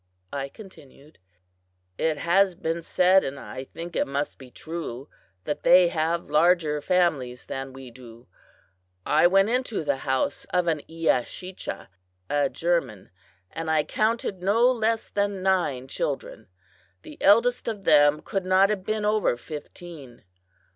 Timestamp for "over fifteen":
19.05-20.23